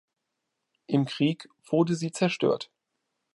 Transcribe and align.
Im 0.87 1.05
Krieg 1.05 1.47
wurde 1.67 1.93
sie 1.93 2.11
zerstört. 2.11 2.71